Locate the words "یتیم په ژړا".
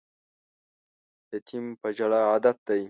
1.33-2.21